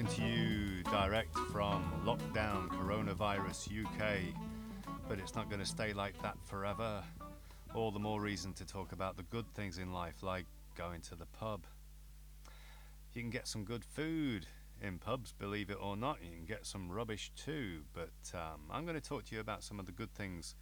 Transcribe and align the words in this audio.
Talking 0.00 0.16
to 0.16 0.26
you 0.26 0.82
direct 0.84 1.36
from 1.52 1.84
lockdown 2.06 2.68
coronavirus 2.68 3.84
UK. 3.84 4.34
But 5.06 5.18
it's 5.18 5.34
not 5.34 5.50
going 5.50 5.60
to 5.60 5.66
stay 5.66 5.92
like 5.92 6.14
that 6.22 6.38
forever. 6.42 7.02
All 7.74 7.90
the 7.90 7.98
more 7.98 8.18
reason 8.18 8.54
to 8.54 8.64
talk 8.64 8.92
about 8.92 9.18
the 9.18 9.24
good 9.24 9.44
things 9.52 9.76
in 9.76 9.92
life, 9.92 10.22
like 10.22 10.46
going 10.74 11.02
to 11.02 11.16
the 11.16 11.26
pub. 11.26 11.66
You 13.12 13.20
can 13.20 13.28
get 13.28 13.46
some 13.46 13.64
good 13.64 13.84
food 13.84 14.46
in 14.80 14.98
pubs, 14.98 15.34
believe 15.38 15.68
it 15.68 15.76
or 15.78 15.98
not. 15.98 16.16
You 16.22 16.34
can 16.34 16.46
get 16.46 16.64
some 16.64 16.90
rubbish 16.90 17.30
too. 17.36 17.82
But 17.92 18.32
um, 18.32 18.62
I'm 18.70 18.86
going 18.86 18.98
to 18.98 19.06
talk 19.06 19.26
to 19.26 19.34
you 19.34 19.42
about 19.42 19.62
some 19.62 19.78
of 19.78 19.84
the 19.84 19.92
good 19.92 20.14
things 20.14 20.54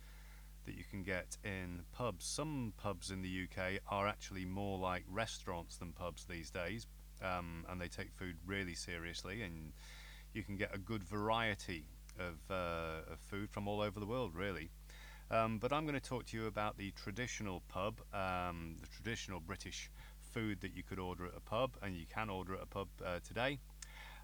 that 0.67 0.75
you 0.75 0.83
can 0.91 1.05
get 1.05 1.37
in 1.45 1.83
pubs. 1.93 2.25
Some 2.25 2.73
pubs 2.77 3.13
in 3.13 3.23
the 3.23 3.45
UK 3.45 3.83
are 3.89 4.09
actually 4.09 4.47
more 4.47 4.81
like 4.81 5.05
restaurants 5.09 5.77
than 5.77 5.93
pubs 5.93 6.25
these 6.25 6.51
days, 6.51 6.89
um, 7.23 7.65
and 7.69 7.81
they 7.81 7.89
take 7.89 8.13
food 8.13 8.37
really 8.47 8.75
seriously, 8.75 9.43
and 9.43 9.73
you 10.33 10.43
can 10.43 10.57
get 10.57 10.75
a 10.75 10.79
good 10.79 11.05
variety 11.05 11.85
of, 12.19 12.39
uh, 12.51 13.13
of 13.13 13.19
food 13.19 13.51
from 13.51 13.69
all 13.69 13.81
over 13.81 13.99
the 14.01 14.07
world, 14.07 14.35
really. 14.35 14.71
Um, 15.31 15.59
but 15.59 15.73
I'm 15.73 15.85
going 15.85 15.99
to 15.99 16.07
talk 16.07 16.27
to 16.27 16.37
you 16.37 16.47
about 16.47 16.79
the 16.79 16.91
traditional 16.93 17.63
pub, 17.69 18.01
um, 18.15 18.77
the 18.81 18.87
traditional 18.87 19.41
British 19.41 19.91
food 20.23 20.61
that 20.63 20.75
you 20.75 20.83
could 20.83 20.99
order 20.99 21.27
at 21.27 21.33
a 21.37 21.41
pub, 21.41 21.77
and 21.83 21.97
you 21.97 22.07
can 22.07 22.31
order 22.31 22.55
at 22.55 22.63
a 22.63 22.67
pub 22.67 22.89
uh, 23.05 23.19
today. 23.27 23.59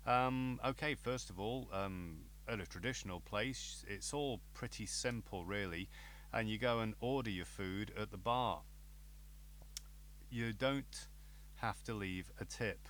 Um, 0.06 0.60
okay, 0.64 0.94
first 0.94 1.30
of 1.30 1.38
all, 1.38 1.68
um, 1.72 2.18
at 2.48 2.60
a 2.60 2.66
traditional 2.66 3.20
place, 3.20 3.84
it's 3.88 4.12
all 4.14 4.40
pretty 4.54 4.86
simple, 4.86 5.44
really 5.44 5.88
and 6.34 6.48
you 6.48 6.58
go 6.58 6.80
and 6.80 6.94
order 7.00 7.30
your 7.30 7.44
food 7.44 7.92
at 7.96 8.10
the 8.10 8.16
bar. 8.16 8.62
You 10.30 10.52
don't 10.52 11.06
have 11.56 11.82
to 11.84 11.94
leave 11.94 12.30
a 12.40 12.44
tip. 12.44 12.88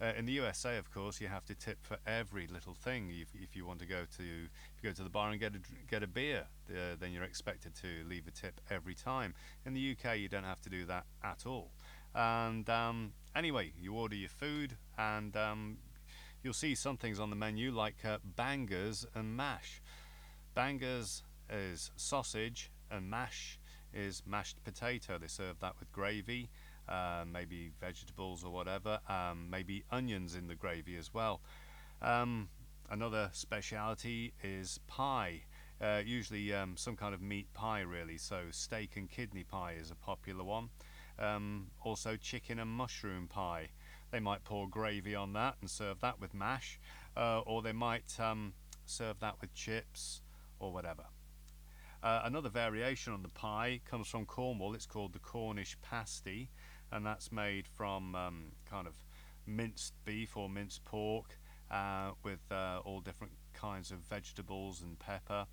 Uh, 0.00 0.12
in 0.18 0.26
the 0.26 0.32
USA, 0.32 0.76
of 0.76 0.92
course, 0.92 1.20
you 1.20 1.28
have 1.28 1.44
to 1.44 1.54
tip 1.54 1.78
for 1.82 1.96
every 2.06 2.46
little 2.48 2.74
thing. 2.74 3.10
If, 3.10 3.28
if 3.40 3.54
you 3.54 3.64
want 3.64 3.78
to 3.78 3.86
go 3.86 4.00
to 4.16 4.22
if 4.22 4.82
you 4.82 4.90
go 4.90 4.92
to 4.92 5.02
the 5.02 5.08
bar 5.08 5.30
and 5.30 5.38
get 5.38 5.54
a 5.54 5.60
get 5.88 6.02
a 6.02 6.06
beer, 6.06 6.46
uh, 6.70 6.96
then 6.98 7.12
you're 7.12 7.22
expected 7.22 7.74
to 7.76 8.08
leave 8.08 8.26
a 8.26 8.32
tip 8.32 8.60
every 8.70 8.94
time. 8.94 9.34
In 9.64 9.72
the 9.72 9.96
UK, 9.96 10.18
you 10.18 10.28
don't 10.28 10.44
have 10.44 10.60
to 10.62 10.68
do 10.68 10.84
that 10.86 11.06
at 11.22 11.46
all. 11.46 11.70
And 12.14 12.68
um, 12.68 13.12
anyway, 13.36 13.72
you 13.80 13.94
order 13.94 14.16
your 14.16 14.28
food, 14.28 14.76
and 14.98 15.36
um, 15.36 15.78
you'll 16.42 16.54
see 16.54 16.74
some 16.74 16.96
things 16.96 17.20
on 17.20 17.30
the 17.30 17.36
menu 17.36 17.70
like 17.70 18.04
uh, 18.04 18.18
bangers 18.36 19.06
and 19.14 19.36
mash. 19.36 19.80
Bangers 20.54 21.22
is 21.50 21.90
sausage 21.96 22.70
and 22.90 23.08
mash 23.08 23.58
is 23.92 24.22
mashed 24.26 24.62
potato. 24.64 25.18
They 25.18 25.28
serve 25.28 25.60
that 25.60 25.74
with 25.78 25.92
gravy, 25.92 26.50
uh, 26.88 27.24
maybe 27.30 27.70
vegetables 27.80 28.44
or 28.44 28.50
whatever, 28.50 29.00
um, 29.08 29.48
maybe 29.50 29.84
onions 29.90 30.34
in 30.34 30.48
the 30.48 30.54
gravy 30.54 30.96
as 30.96 31.12
well. 31.12 31.40
Um, 32.02 32.48
another 32.90 33.30
speciality 33.32 34.32
is 34.42 34.78
pie. 34.86 35.42
Uh, 35.80 36.02
usually 36.04 36.54
um, 36.54 36.76
some 36.76 36.96
kind 36.96 37.14
of 37.14 37.20
meat 37.20 37.52
pie, 37.52 37.80
really. 37.80 38.16
So 38.16 38.42
steak 38.50 38.96
and 38.96 39.10
kidney 39.10 39.44
pie 39.44 39.76
is 39.80 39.90
a 39.90 39.96
popular 39.96 40.44
one. 40.44 40.70
Um, 41.18 41.68
also 41.82 42.16
chicken 42.16 42.58
and 42.58 42.70
mushroom 42.70 43.28
pie. 43.28 43.70
They 44.10 44.20
might 44.20 44.44
pour 44.44 44.68
gravy 44.68 45.14
on 45.14 45.32
that 45.32 45.56
and 45.60 45.68
serve 45.68 46.00
that 46.00 46.20
with 46.20 46.34
mash, 46.34 46.78
uh, 47.16 47.40
or 47.40 47.62
they 47.62 47.72
might 47.72 48.18
um, 48.20 48.54
serve 48.86 49.18
that 49.20 49.40
with 49.40 49.52
chips 49.54 50.22
or 50.60 50.72
whatever. 50.72 51.04
Uh, 52.02 52.20
another 52.24 52.50
variation 52.50 53.12
on 53.12 53.22
the 53.22 53.28
pie 53.30 53.80
comes 53.90 54.06
from 54.06 54.26
Cornwall. 54.26 54.74
It's 54.74 54.86
called 54.86 55.14
the 55.14 55.18
Cornish 55.18 55.76
pasty, 55.80 56.50
and 56.94 57.04
that's 57.04 57.32
made 57.32 57.66
from 57.66 58.14
um, 58.14 58.52
kind 58.70 58.86
of 58.86 58.94
minced 59.46 59.92
beef 60.04 60.36
or 60.36 60.48
minced 60.48 60.84
pork 60.84 61.38
uh, 61.70 62.12
with 62.22 62.40
uh, 62.52 62.78
all 62.84 63.00
different 63.00 63.32
kinds 63.52 63.90
of 63.90 63.98
vegetables 63.98 64.80
and 64.80 64.98
pepper, 64.98 65.46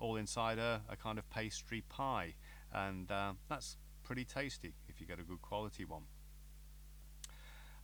all 0.00 0.16
inside 0.16 0.58
a, 0.58 0.82
a 0.88 0.96
kind 0.96 1.18
of 1.18 1.30
pastry 1.30 1.82
pie, 1.88 2.34
and 2.74 3.10
uh, 3.12 3.32
that's 3.48 3.76
pretty 4.02 4.24
tasty 4.24 4.74
if 4.88 5.00
you 5.00 5.06
get 5.06 5.20
a 5.20 5.22
good 5.22 5.40
quality 5.40 5.84
one. 5.84 6.02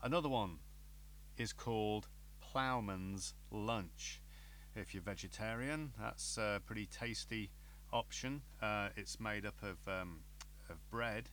Another 0.03 0.29
one 0.29 0.59
is 1.39 1.53
called 1.53 2.09
Ploughman's 2.43 3.35
Lunch. 3.51 4.23
If 4.75 4.93
you're 4.93 5.03
vegetarian, 5.03 5.93
that's 6.01 6.37
a 6.37 6.61
pretty 6.67 6.87
tasty 6.87 7.51
option. 7.93 8.43
Uh, 8.61 8.89
it's 8.97 9.21
made 9.21 9.47
up 9.47 9.63
of, 9.63 9.77
um, 9.87 10.21
of 10.69 10.77
bread 10.91 11.31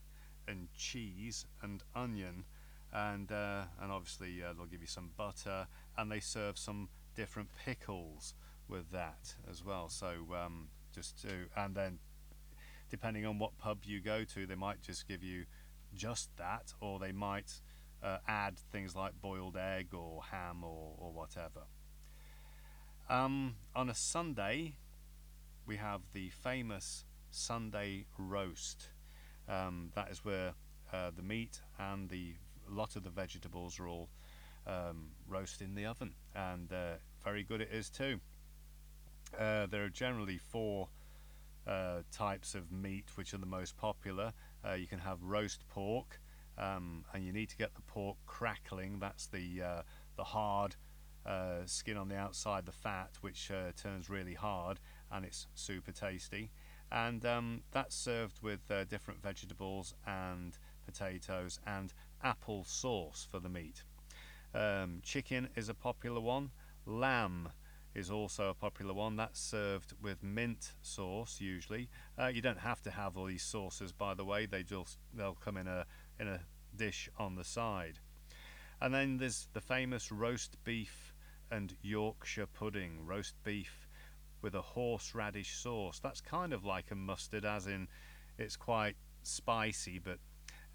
and 0.47 0.67
cheese 0.75 1.45
and 1.61 1.83
onion, 1.95 2.45
and 2.93 3.31
uh, 3.31 3.63
and 3.81 3.91
obviously 3.91 4.41
uh, 4.43 4.53
they'll 4.53 4.65
give 4.65 4.81
you 4.81 4.87
some 4.87 5.11
butter, 5.17 5.67
and 5.97 6.11
they 6.11 6.19
serve 6.19 6.57
some 6.57 6.89
different 7.15 7.49
pickles 7.65 8.33
with 8.67 8.91
that 8.91 9.35
as 9.49 9.63
well. 9.63 9.89
So 9.89 10.13
um, 10.33 10.69
just 10.93 11.21
to 11.21 11.47
and 11.55 11.75
then 11.75 11.99
depending 12.89 13.25
on 13.25 13.39
what 13.39 13.57
pub 13.57 13.79
you 13.85 14.01
go 14.01 14.23
to, 14.23 14.45
they 14.45 14.55
might 14.55 14.81
just 14.81 15.07
give 15.07 15.23
you 15.23 15.45
just 15.95 16.29
that, 16.37 16.73
or 16.81 16.99
they 16.99 17.11
might 17.11 17.61
uh, 18.03 18.17
add 18.27 18.57
things 18.71 18.95
like 18.95 19.13
boiled 19.21 19.57
egg 19.57 19.93
or 19.93 20.21
ham 20.31 20.63
or, 20.63 20.93
or 20.97 21.11
whatever. 21.11 21.61
Um, 23.09 23.55
on 23.75 23.89
a 23.89 23.95
Sunday, 23.95 24.75
we 25.65 25.77
have 25.77 26.01
the 26.13 26.29
famous 26.29 27.05
Sunday 27.29 28.05
roast. 28.17 28.89
Um, 29.51 29.91
that 29.95 30.09
is 30.09 30.23
where 30.23 30.53
uh, 30.93 31.11
the 31.15 31.21
meat 31.21 31.59
and 31.77 32.09
the 32.09 32.33
a 32.69 32.73
lot 32.73 32.95
of 32.95 33.03
the 33.03 33.09
vegetables 33.09 33.79
are 33.79 33.87
all 33.87 34.09
um, 34.65 35.09
roasted 35.27 35.67
in 35.67 35.75
the 35.75 35.85
oven, 35.85 36.13
and 36.35 36.71
uh, 36.71 36.93
very 37.23 37.43
good 37.43 37.59
it 37.59 37.69
is 37.71 37.89
too. 37.89 38.19
Uh, 39.37 39.65
there 39.65 39.83
are 39.83 39.89
generally 39.89 40.37
four 40.37 40.87
uh, 41.67 42.01
types 42.11 42.55
of 42.55 42.71
meat 42.71 43.05
which 43.15 43.33
are 43.33 43.37
the 43.37 43.45
most 43.45 43.77
popular. 43.77 44.31
Uh, 44.65 44.73
you 44.73 44.87
can 44.87 44.99
have 44.99 45.21
roast 45.21 45.67
pork, 45.67 46.19
um, 46.57 47.03
and 47.13 47.25
you 47.25 47.33
need 47.33 47.49
to 47.49 47.57
get 47.57 47.75
the 47.75 47.81
pork 47.81 48.17
crackling. 48.25 48.99
That's 48.99 49.27
the 49.27 49.61
uh, 49.61 49.81
the 50.15 50.23
hard 50.23 50.75
skin 51.65 51.97
on 51.97 52.07
the 52.07 52.15
outside, 52.15 52.65
the 52.65 52.71
fat, 52.71 53.11
which 53.21 53.51
turns 53.77 54.09
really 54.09 54.33
hard 54.33 54.79
and 55.11 55.25
it's 55.25 55.47
super 55.53 55.91
tasty. 55.91 56.51
And 56.91 57.25
um, 57.25 57.61
that's 57.71 57.95
served 57.95 58.41
with 58.41 58.69
uh, 58.69 58.83
different 58.85 59.21
vegetables 59.21 59.93
and 60.05 60.57
potatoes 60.85 61.59
and 61.65 61.93
apple 62.23 62.63
sauce 62.65 63.27
for 63.29 63.39
the 63.39 63.49
meat. 63.49 63.83
Um, 64.53 64.99
chicken 65.03 65.47
is 65.55 65.69
a 65.69 65.73
popular 65.73 66.19
one. 66.19 66.51
Lamb 66.85 67.49
is 67.93 68.11
also 68.11 68.49
a 68.49 68.53
popular 68.53 68.93
one. 68.93 69.15
That's 69.15 69.39
served 69.39 69.93
with 70.01 70.23
mint 70.23 70.73
sauce 70.81 71.39
usually. 71.39 71.89
Uh, 72.19 72.27
you 72.27 72.41
don't 72.41 72.59
have 72.59 72.81
to 72.83 72.91
have 72.91 73.17
all 73.17 73.25
these 73.25 73.43
sauces, 73.43 73.91
by 73.91 74.13
the 74.13 74.25
way. 74.25 74.45
They 74.45 74.63
just 74.63 74.97
they'll 75.13 75.35
come 75.35 75.57
in 75.57 75.67
a 75.67 75.85
in 76.19 76.27
a 76.27 76.41
dish 76.75 77.09
on 77.17 77.35
the 77.35 77.43
side. 77.43 77.99
And 78.81 78.93
then 78.93 79.17
there's 79.17 79.47
the 79.53 79.61
famous 79.61 80.11
roast 80.11 80.57
beef 80.63 81.13
and 81.51 81.75
Yorkshire 81.81 82.47
pudding. 82.47 83.05
Roast 83.05 83.35
beef 83.43 83.87
with 84.41 84.55
a 84.55 84.61
horseradish 84.61 85.55
sauce. 85.55 85.99
That's 85.99 86.21
kind 86.21 86.53
of 86.53 86.65
like 86.65 86.91
a 86.91 86.95
mustard, 86.95 87.45
as 87.45 87.67
in 87.67 87.87
it's 88.37 88.55
quite 88.55 88.95
spicy, 89.23 89.99
but 89.99 90.17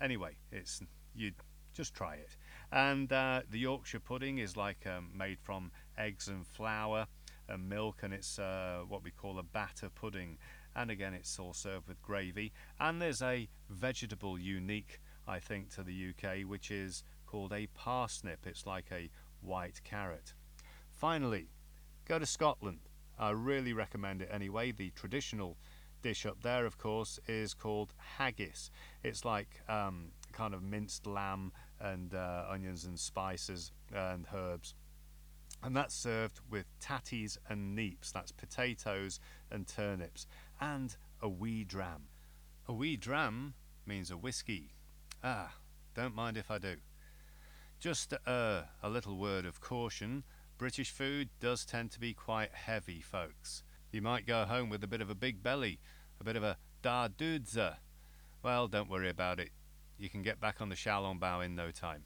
anyway, 0.01 0.37
it's 0.53 0.83
you 1.15 1.33
just 1.75 1.95
try 1.95 2.15
it. 2.15 2.37
And 2.73 3.13
uh, 3.13 3.43
the 3.51 3.59
Yorkshire 3.59 4.01
pudding 4.01 4.39
is 4.39 4.57
like 4.57 4.87
um, 4.87 5.11
made 5.15 5.39
from 5.41 5.71
eggs 5.99 6.29
and 6.29 6.47
flour 6.47 7.07
and 7.49 7.69
milk, 7.69 8.01
and 8.03 8.13
it's 8.13 8.39
uh, 8.39 8.81
what 8.89 9.03
we 9.05 9.11
call 9.11 9.39
a 9.39 9.43
batter 9.43 9.89
pudding. 9.89 10.39
And 10.75 10.91
again, 10.91 11.15
it's 11.15 11.39
all 11.39 11.55
served 11.55 11.89
with 11.89 12.03
gravy. 12.03 12.53
And 12.79 13.01
there's 13.01 13.23
a 13.23 13.49
vegetable 13.71 14.39
unique, 14.39 15.01
I 15.27 15.39
think, 15.39 15.71
to 15.75 15.83
the 15.83 16.11
UK, 16.11 16.47
which 16.47 16.71
is 16.71 17.03
called 17.27 17.53
a 17.53 17.67
parsnip. 17.69 18.47
It's 18.47 18.67
like 18.67 18.87
a 18.93 19.11
white 19.41 19.81
carrot. 19.85 20.35
Finally, 20.93 21.49
go 22.07 22.19
to 22.19 22.27
Scotland 22.27 22.81
I 23.19 23.31
really 23.31 23.73
recommend 23.73 24.23
it 24.23 24.29
anyway. 24.31 24.73
The 24.73 24.91
traditional 24.91 25.57
dish 26.03 26.27
up 26.27 26.43
there, 26.43 26.67
of 26.67 26.79
course, 26.79 27.19
is 27.27 27.55
called 27.55 27.95
haggis. 28.19 28.71
It's 29.03 29.25
like 29.25 29.61
um, 29.69 30.13
kind 30.33 30.55
of 30.55 30.63
minced 30.63 31.07
lamb 31.07 31.53
and 31.81 32.15
uh, 32.15 32.45
onions 32.49 32.85
and 32.85 32.99
spices 32.99 33.73
and 33.95 34.27
herbs. 34.35 34.75
And 35.63 35.75
that's 35.75 35.95
served 35.95 36.41
with 36.51 36.67
tatties 36.81 37.39
and 37.49 37.77
neeps, 37.77 38.13
that's 38.13 38.31
potatoes 38.31 39.19
and 39.51 39.67
turnips, 39.67 40.27
and 40.61 40.95
a 41.23 41.29
wee 41.29 41.65
dram. 41.65 42.09
A 42.69 42.73
wee 42.73 42.97
dram 42.97 43.55
means 43.87 44.11
a 44.11 44.17
whiskey. 44.17 44.75
Ah, 45.25 45.55
don't 45.95 46.15
mind 46.15 46.37
if 46.37 46.51
I 46.51 46.59
do. 46.59 46.77
Just 47.81 48.13
uh, 48.27 48.63
a 48.83 48.89
little 48.89 49.17
word 49.17 49.47
of 49.47 49.61
caution 49.61 50.25
British 50.59 50.91
food 50.91 51.29
does 51.41 51.65
tend 51.65 51.91
to 51.93 52.01
be 52.01 52.15
quite 52.15 52.53
heavy, 52.53 53.01
folks. 53.01 53.63
You 53.93 54.03
might 54.03 54.27
go 54.27 54.45
home 54.45 54.69
with 54.69 54.83
a 54.83 54.87
bit 54.89 55.01
of 55.01 55.11
a 55.11 55.15
big 55.15 55.43
belly, 55.43 55.81
a 56.21 56.25
bit 56.25 56.37
of 56.37 56.43
a 56.43 56.57
da 56.83 57.09
dudza. 57.09 57.77
Well, 58.43 58.69
don't 58.69 58.91
worry 58.91 59.09
about 59.09 59.39
it. 59.41 59.51
You 59.99 60.09
can 60.09 60.23
get 60.23 60.41
back 60.41 60.61
on 60.61 60.69
the 60.69 60.75
Xiaolongbao 60.75 61.45
in 61.45 61.55
no 61.55 61.71
time. 61.71 62.05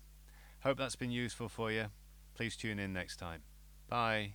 Hope 0.63 0.79
that's 0.79 0.97
been 0.97 1.11
useful 1.11 1.49
for 1.49 1.71
you. 1.71 1.87
Please 2.35 2.57
tune 2.57 2.79
in 2.79 2.93
next 2.93 3.17
time. 3.17 3.43
Bye. 3.89 4.35